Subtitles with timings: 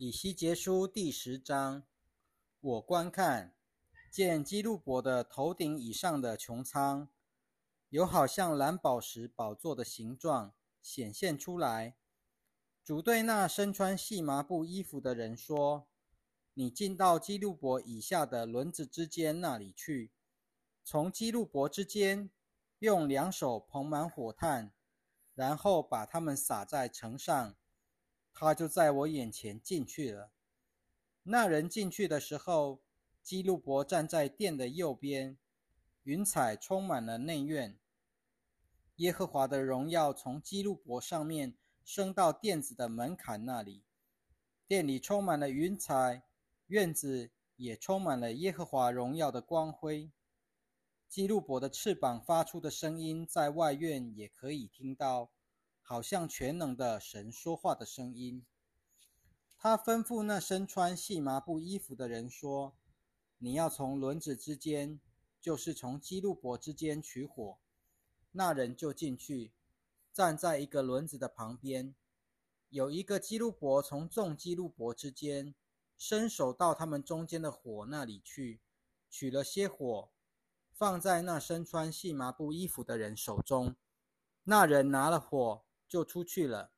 [0.00, 1.82] 以西结书第十章，
[2.60, 3.52] 我观看，
[4.12, 7.08] 见基路伯的头顶以上的穹苍，
[7.88, 11.96] 有好像蓝宝石宝座的形状显现出来。
[12.84, 15.88] 主对那身穿细麻布衣服的人说
[16.54, 20.12] ：“你进到基路伯以下的轮子之间那里去，
[20.84, 22.30] 从基路伯之间
[22.78, 24.72] 用两手捧满火炭，
[25.34, 27.56] 然后把它们撒在城上。”
[28.40, 30.30] 他就在我眼前进去了。
[31.24, 32.80] 那人进去的时候，
[33.20, 35.36] 基路伯站在殿的右边，
[36.04, 37.76] 云彩充满了内院。
[38.98, 43.82] 耶和华的荣耀从基路伯上面升到殿子的门槛那里，
[44.68, 46.22] 殿里充满了云彩，
[46.68, 50.12] 院子也充满了耶和华荣耀的光辉。
[51.08, 55.32] 基路伯的翅膀发出的声音，在外院也可以听到。
[55.88, 58.44] 好像全能的神说话的声音。
[59.56, 62.76] 他吩咐那身穿细麻布衣服的人说
[63.40, 65.00] ：“你要从轮子之间，
[65.40, 67.56] 就是从基路伯之间取火。”
[68.32, 69.54] 那人就进去，
[70.12, 71.94] 站在一个轮子的旁边。
[72.68, 75.54] 有一个基路伯从众基路伯之间
[75.96, 78.60] 伸手到他们中间的火那里去，
[79.08, 80.10] 取了些火，
[80.70, 83.74] 放在那身穿细麻布衣服的人手中。
[84.44, 85.64] 那人拿了火。
[85.88, 86.70] 就出去了。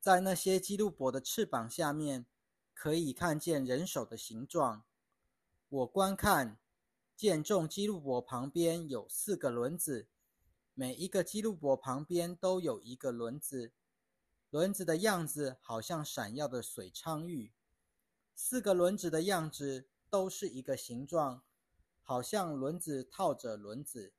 [0.00, 2.26] 在那些基路伯的翅膀下面，
[2.72, 4.84] 可以看见人手的形状。
[5.68, 6.60] 我观看，
[7.16, 10.08] 见众基路伯旁边有四个轮子，
[10.74, 13.72] 每一个基路伯旁边都有一个轮子，
[14.50, 17.52] 轮子的样子好像闪耀的水昌玉。
[18.34, 21.42] 四个轮子的样子都是一个形状，
[22.02, 24.12] 好像轮子套着轮子，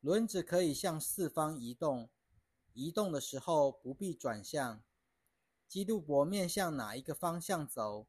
[0.00, 2.08] 轮子可以向四方移动。
[2.74, 4.82] 移动的时候不必转向，
[5.68, 8.06] 基督伯面向哪一个方向走，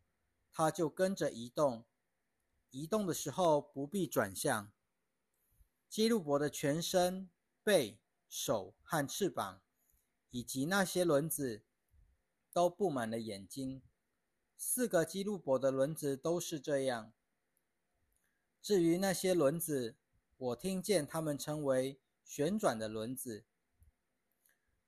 [0.51, 1.85] 它就跟着移动。
[2.71, 4.71] 移动的时候不必转向。
[5.89, 7.29] 基督伯的全身、
[7.63, 9.61] 背、手和翅膀，
[10.31, 11.63] 以及那些轮子，
[12.51, 13.83] 都布满了眼睛。
[14.57, 17.13] 四个基督伯的轮子都是这样。
[18.61, 19.97] 至于那些轮子，
[20.37, 23.45] 我听见他们称为旋转的轮子。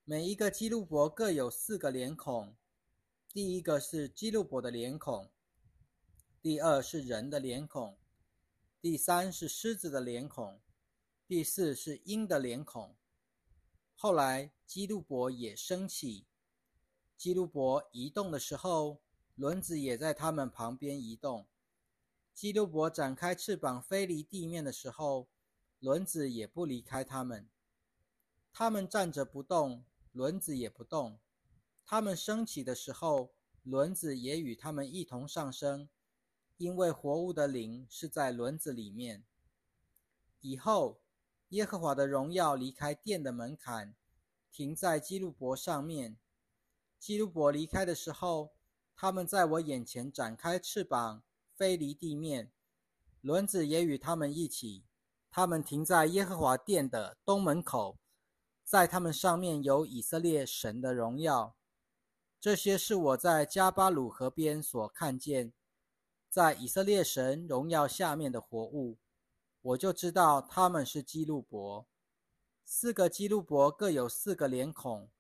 [0.08, 2.56] 每一个基路伯各有四个脸孔，
[3.34, 5.32] 第一个是基路伯的脸孔，
[6.44, 7.98] 第二是人的脸孔，
[8.80, 10.62] 第三是狮子的脸孔，
[11.26, 12.96] 第四是鹰的脸孔。
[13.96, 16.28] 后来基路伯也升起，
[17.18, 19.02] 基路伯移动的时候，
[19.34, 21.48] 轮子也在他们旁边移动。
[22.36, 25.28] 基路伯展开翅膀飞离地面的时候，
[25.80, 27.50] 轮子也不离开他们，
[28.54, 29.84] 他们站着不动。
[30.16, 31.20] 轮子也不动，
[31.86, 33.34] 他们升起的时候，
[33.64, 35.90] 轮子也与他们一同上升，
[36.56, 39.26] 因为活物的灵是在轮子里面。
[40.40, 41.02] 以后，
[41.50, 43.94] 耶和华的荣耀离开殿的门槛，
[44.50, 46.18] 停在基路伯上面。
[46.98, 48.54] 基路伯离开的时候，
[48.96, 51.24] 他们在我眼前展开翅膀，
[51.54, 52.54] 飞离地面，
[53.20, 54.86] 轮子也与他们一起。
[55.30, 58.00] 他们停在耶和华殿的东门口。
[58.66, 61.56] 在他们上面有以色列神的荣耀，
[62.42, 65.54] 这些是我在加巴鲁河边所看见，
[66.32, 68.98] 在以色列神荣耀下面的活物，
[69.62, 71.86] 我就知道他们是基路伯。
[72.64, 75.12] 四个基路伯各有四个脸孔，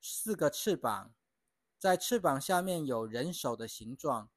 [0.00, 1.14] 四个翅膀，
[1.78, 4.28] 在翅膀下面有人手的形状。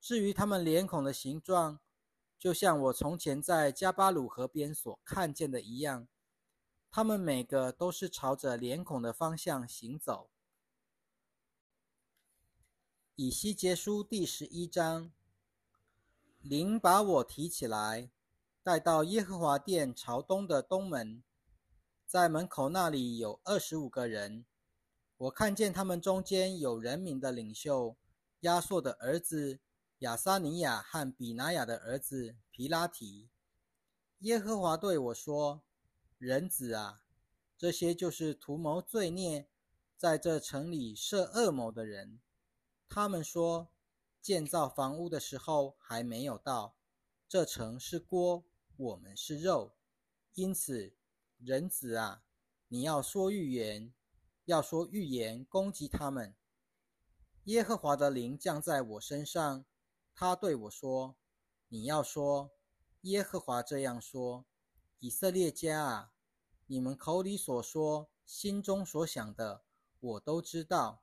[0.00, 1.80] 至于他们脸孔的形状，
[2.38, 6.06] 就像我从前在加巴鲁河边所看见的一样。
[6.96, 10.30] 他们每个都是朝着脸孔的方向行走。
[13.16, 15.10] 以西结书第十一章，
[16.38, 18.12] 灵把我提起来，
[18.62, 21.24] 带到耶和华殿朝东的东门，
[22.06, 24.46] 在门口那里有二十五个人。
[25.16, 27.96] 我看见他们中间有人民的领袖
[28.42, 29.58] 亚硕的儿子
[29.98, 33.28] 亚撒尼亚和比拿雅的儿子皮拉提。
[34.20, 35.64] 耶和华对我说。
[36.24, 37.02] 人子啊，
[37.58, 39.46] 这些就是图谋罪孽，
[39.94, 42.18] 在这城里设恶谋的人。
[42.88, 43.70] 他们说，
[44.22, 46.78] 建造房屋的时候还没有到，
[47.28, 48.42] 这城是锅，
[48.74, 49.76] 我们是肉。
[50.32, 50.94] 因此，
[51.36, 52.24] 人子啊，
[52.68, 53.92] 你要说预言，
[54.46, 56.34] 要说预言攻击他们。
[57.42, 59.66] 耶和华的灵降在我身上，
[60.14, 61.18] 他对我说
[61.68, 62.50] ：“你要说，
[63.02, 64.46] 耶和华这样说，
[65.00, 66.10] 以色列家啊。”
[66.66, 69.64] 你们口里所说、心中所想的，
[70.00, 71.02] 我都知道。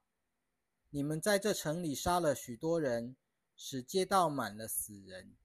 [0.90, 3.16] 你们在这城里杀了许多人，
[3.56, 5.36] 使街道满了死人。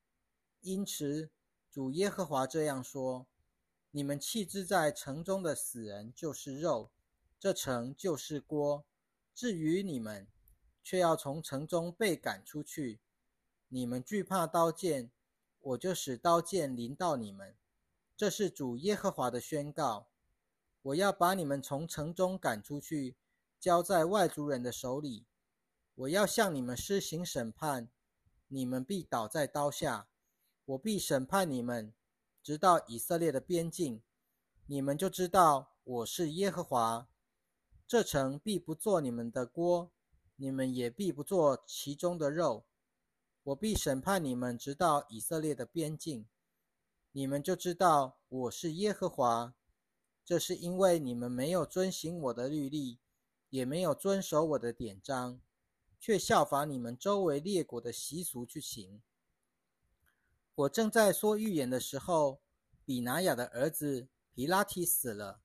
[0.62, 1.30] 因此，
[1.70, 3.26] 主耶和华这样说：
[3.90, 6.90] 你们弃置在城中的死人就是肉，
[7.38, 8.86] 这城就是锅。
[9.34, 10.26] 至于你们，
[10.82, 13.00] 却要从城中被赶出去。
[13.68, 15.10] 你们惧怕刀剑，
[15.60, 17.54] 我就使刀剑临到你们。
[18.16, 20.08] 这是主耶和华的宣告。
[20.80, 23.16] 我要把你们从城中赶出去，
[23.60, 25.26] 交在外族人的手里。
[25.96, 27.90] 我要向你们施行审判，
[28.48, 30.08] 你们必倒在刀下。
[30.64, 31.92] 我必审判你们，
[32.42, 34.02] 直到以色列的边境。
[34.66, 37.08] 你们就知道我是耶和华。
[37.86, 39.92] 这城必不做你们的锅，
[40.36, 42.64] 你们也必不做其中的肉。
[43.42, 46.26] 我必审判你们，直到以色列的边境。
[47.16, 49.54] 你们就知道我是耶和华。
[50.22, 52.98] 这是因为你们没有遵行我的律例，
[53.48, 55.40] 也没有遵守我的典章。
[55.98, 59.00] 却效法你们周围列国的习俗去行。
[60.56, 62.42] 我正在说预言的时候，
[62.84, 65.40] 比拿雅的儿子皮拉提死了。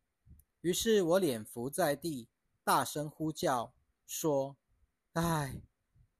[0.59, 2.27] 于是我脸伏在地，
[2.65, 3.73] 大声呼叫
[4.05, 4.57] 说
[5.15, 5.61] ：“唉，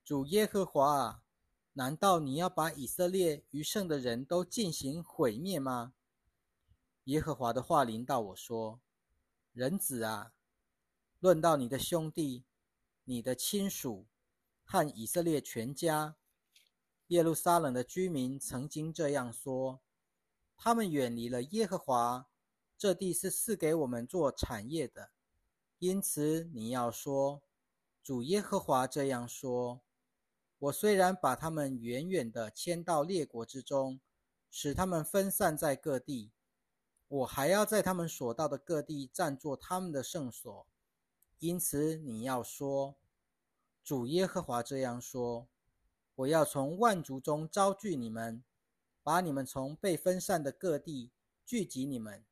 [0.01, 1.20] 主耶和华啊，
[1.73, 5.94] 难道你要把以色列余剩的人都进行毁灭吗？”
[7.06, 8.79] 耶和华的话临到我说
[9.53, 10.33] ：“人子啊，
[11.19, 12.45] 论到你的兄弟，
[13.03, 14.07] 你的亲属。”
[14.63, 16.15] 和以色列全家，
[17.07, 19.81] 耶路撒冷的居民曾经这样说：
[20.56, 22.29] 他们远离了耶和华，
[22.77, 25.12] 这地是赐给我们做产业的。
[25.79, 27.41] 因此，你要说：
[28.01, 29.81] 主耶和华这样说：
[30.61, 33.99] 我虽然把他们远远的迁到列国之中，
[34.51, 36.31] 使他们分散在各地，
[37.07, 40.67] 我还要在他们所到的各地占作他们的圣所。
[41.39, 42.95] 因此，你要说。
[43.83, 45.49] 主耶和华这样说
[46.13, 48.43] ：“我要从万族中招聚你们，
[49.01, 51.09] 把你们从被分散的各地
[51.43, 52.23] 聚集你们，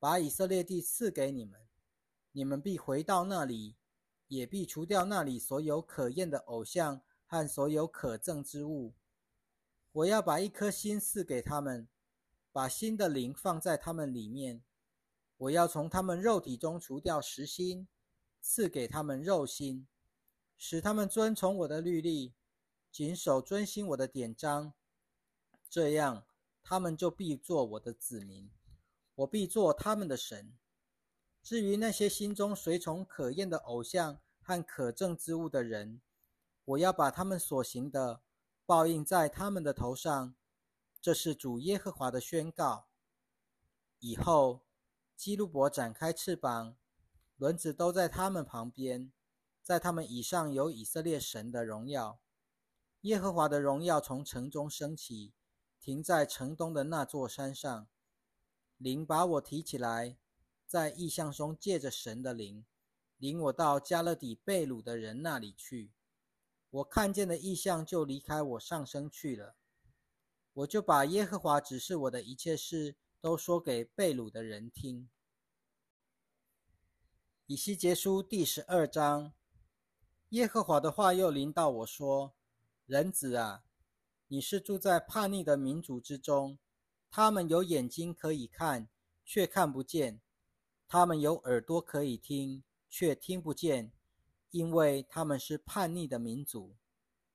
[0.00, 1.60] 把以色列地赐给你们。
[2.32, 3.76] 你们必回到那里，
[4.26, 7.00] 也必除掉那里所有可厌的偶像
[7.34, 8.94] 和所有可憎之物。
[9.90, 11.88] 我要把一颗心赐给他们，
[12.52, 14.62] 把新的灵放在他们里面。
[15.36, 17.88] 我要从他们肉体中除掉实心，
[18.40, 19.88] 赐给他们肉心。”
[20.56, 22.34] 使他们遵从我的律例，
[22.92, 24.72] 谨守遵行我的典章，
[25.68, 26.24] 这样
[26.62, 28.48] 他们就必做我的子民，
[29.16, 30.56] 我必做他们的神。
[31.42, 36.00] 至于那些心中随从可厌的偶像和可憎之物的人，
[36.64, 38.22] 我要把他们所行的
[38.64, 40.34] 报应在他们的头上。
[41.00, 42.86] 这是主耶和华的宣告。
[43.98, 44.62] 以后，
[45.16, 46.76] 基路伯展开翅膀，
[47.36, 49.12] 轮子都在他们旁边。
[49.62, 52.20] 在他们以上有以色列神的荣耀，
[53.02, 55.32] 耶和华的荣耀从城中升起，
[55.80, 57.86] 停在城东的那座山上。
[58.76, 60.18] 灵把我提起来，
[60.66, 62.66] 在异象中借着神的灵，
[63.16, 65.92] 领我到加勒底贝鲁的人那里去。
[66.74, 69.54] 我看见的异象就离开我上升去了。
[70.54, 75.08] 我就把耶和华指示我的一切事都说给被掳的人听。
[77.46, 79.32] 以西结书第十二章。
[80.30, 82.34] 耶和华的话又临到我说
[82.86, 83.62] ：“人子啊，
[84.26, 86.58] 你是住在叛逆的民族之中，
[87.08, 88.88] 他们有眼睛可以看，
[89.24, 90.18] 却看不见；
[90.88, 93.92] 他们有耳朵可以听，却听不见，
[94.54, 96.76] 因为他们是叛逆的民族。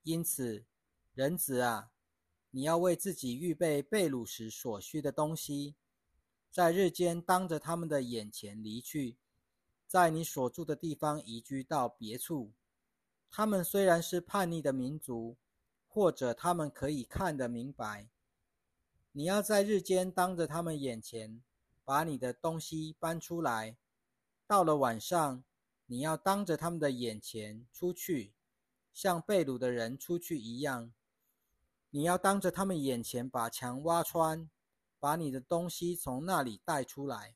[0.04, 0.64] 因此，
[1.14, 1.92] 人子啊，
[2.52, 5.76] 你要为自己预备被掳时所需的东西，
[6.50, 9.18] 在日间当着他们的眼前离去，
[9.86, 12.54] 在你所住的地方移居到别处。”
[13.30, 15.36] 他们虽然是叛逆的民族，
[15.90, 18.08] 或者他们可以看得明白，
[19.12, 21.44] 你要在日间当着他们眼前
[21.84, 23.76] 把你的东西搬出来；
[24.48, 25.44] 到了晚上，
[25.92, 28.36] 你要当着他们的眼前出去，
[28.94, 30.94] 像被掳的人出去一样。
[31.90, 34.48] 你要当着他们眼前把墙挖穿，
[35.00, 37.36] 把你的东西从那里带出来。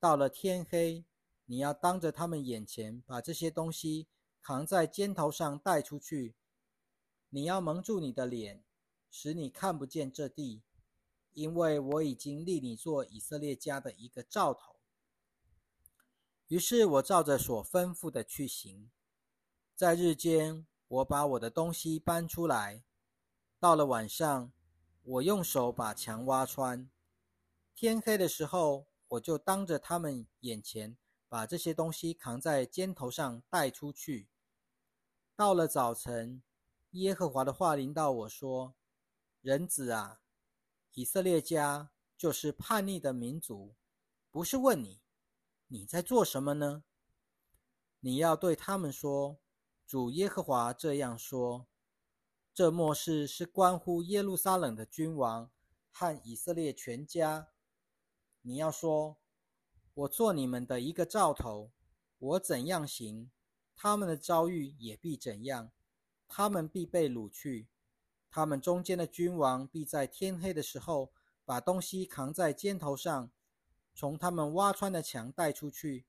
[0.00, 1.04] 到了天黑，
[1.44, 4.08] 你要当着他们眼前把这些东西。
[4.46, 6.34] 扛在肩头上带出去，
[7.30, 8.62] 你要蒙住你的脸，
[9.10, 10.62] 使你看不见这地，
[11.32, 14.73] 因为我已经立你做以色列家的一个兆头。
[16.48, 18.90] 于是我照着所吩咐的去行，
[19.74, 22.84] 在日间我把我的东西搬出来，
[23.58, 24.52] 到了晚上
[25.02, 26.90] 我用手把墙挖穿，
[27.74, 30.96] 天黑的时候我就当着他们眼前
[31.28, 34.28] 把这些东西扛在肩头上带出去。
[35.34, 36.42] 到了早晨，
[36.90, 38.76] 耶和华的话临到我说
[39.40, 40.20] ：“人子啊，
[40.92, 43.74] 以色列家就是叛逆的民族，
[44.30, 45.00] 不是问你
[45.74, 46.84] 你在做什么呢？
[47.98, 49.40] 你要对他们说：
[49.84, 51.66] 主耶和华这样说：
[52.54, 55.50] 这末世是关乎耶路撒冷的君王
[55.90, 57.48] 和以色列全家。
[58.42, 59.18] 你要说。”
[59.94, 61.72] 我做你们的一个兆头，
[62.18, 63.32] 我怎样行，
[63.74, 65.72] 他们的遭遇也必怎样。
[66.28, 67.68] 他们必被掳去，
[68.30, 71.12] 他们中间的君王必在天黑的时候
[71.44, 73.32] 把东西扛在肩头上，
[73.94, 76.06] 从他们挖穿的墙带出去。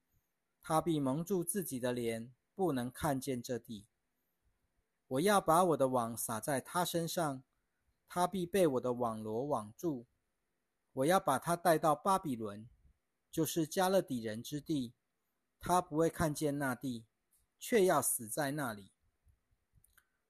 [0.61, 3.85] 他必蒙住自己的脸，不能看见这地。
[5.07, 7.43] 我要把我的网撒在他身上，
[8.07, 10.07] 他必被我的网罗网住。
[10.93, 12.67] 我要把他带到巴比伦。
[13.31, 14.93] 就是加勒底人之地，
[15.59, 17.05] 他不会看见那地，
[17.59, 18.93] 却要死在那里。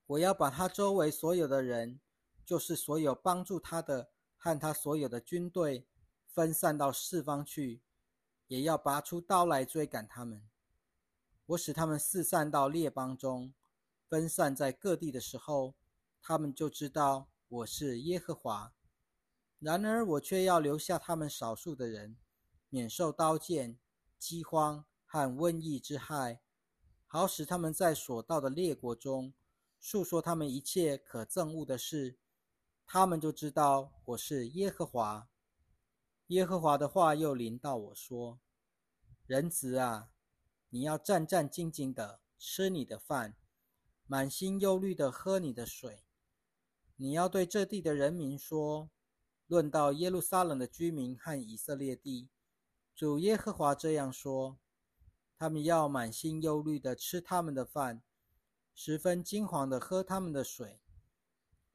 [0.08, 2.00] 我要把他周围所有的人，
[2.44, 5.86] 就是所有帮助他的和他所有的军队，
[6.36, 7.82] 分散到四方去，
[8.48, 10.46] 也要拔出刀来追赶他们。
[11.46, 13.54] 我使他们四散到列邦中，
[14.10, 15.76] 分散在各地的时候，
[16.22, 18.74] 他们就知道我是耶和华。
[19.60, 22.18] 然而我却要留下他们少数的人。
[22.68, 23.80] 免受刀剑、
[24.20, 26.42] 饥荒和瘟疫之害，
[27.08, 29.34] 好使他们在所到的列国中
[29.80, 32.18] 诉说他们一切可憎恶的事，
[32.86, 35.30] 他们就知道我是耶和华。
[36.28, 38.40] 耶和华的话又临到我说
[39.28, 40.10] ：“人子啊，
[40.70, 43.36] 你要战战兢兢的吃你的饭，
[44.08, 46.04] 满心忧虑的喝你的水。
[46.96, 48.90] 你要对这地的人民说：
[49.46, 52.30] 论到耶路撒冷的居民和以色列地。”
[52.96, 54.58] 主耶和华这样说
[55.38, 58.02] ：“他们要满心忧虑的吃他们的饭，
[58.74, 60.82] 十分惊惶的喝他们的水，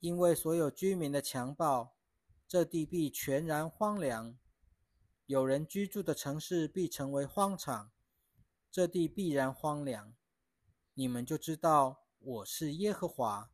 [0.00, 1.95] 因为所有居民的强暴，
[2.50, 4.37] 这地必全然荒凉；
[5.26, 7.92] 有人居住的城市必成为荒场，
[8.73, 10.16] 这地必然荒凉。
[10.95, 13.52] 你们就知道我是耶和华。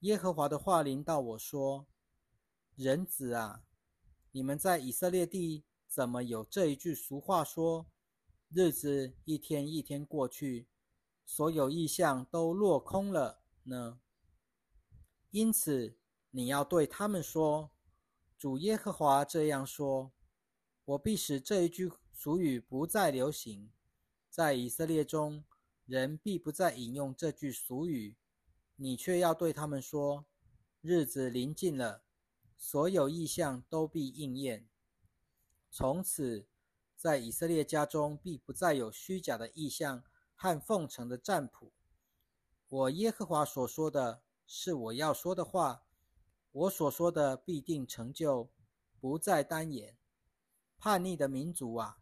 [0.00, 1.86] 耶和华的话临到我说：
[2.74, 3.64] 人子啊，
[4.32, 7.90] 你们在以色列地。”怎么有这一句俗话说
[8.54, 10.68] ：“日子一天一天过去，
[11.24, 14.00] 所有意象都落空了呢？”
[15.32, 15.98] 因此，
[16.32, 17.72] 你要对他们说
[18.38, 20.12] ：“主耶和华这样说：
[20.84, 23.72] 我必使这一句俗语不再流行，
[24.28, 25.44] 在以色列中，
[25.86, 28.16] 人必不再引用这句俗语。
[28.76, 30.24] 你却要对他们说：
[30.80, 32.04] 日子临近了，
[32.56, 34.68] 所有意象都必应验。”
[35.68, 36.46] 从此，
[36.94, 41.72] 在以色列家中必不再有虚假的意象和奉承的占卜。
[42.68, 45.82] 我耶和华所说的是我要说的话，
[46.52, 48.50] 我所说的必定成就，
[49.00, 49.96] 不再单言。
[50.78, 51.98] 叛逆的民族啊，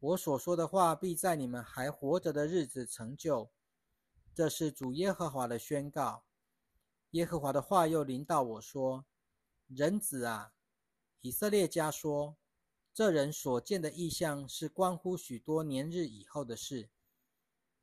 [0.00, 3.50] 我所说的话必在你们还活着的日子成就。
[4.34, 6.24] 这是主耶和华的宣告。
[7.10, 9.04] 耶和华的话又临到我说
[9.66, 10.52] ：“人子啊，
[11.20, 12.36] 以色列家说。”
[12.92, 16.90] 这人所见的异象是关乎许多年日以后的事，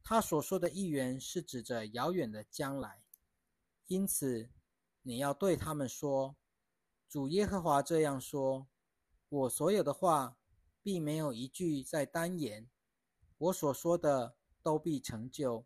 [0.04, 3.02] 他所说的预言是指着遥远的将来。
[3.88, 4.52] 因此，
[5.08, 6.36] 你要对他们说
[7.08, 8.68] ：“主耶和华这样说：
[9.30, 10.36] 我所有的话，
[10.84, 12.70] 并没有一句在单言，
[13.38, 15.66] 我所说的都必成就。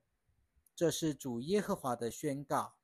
[0.75, 2.75] 这是主耶和华的宣告。”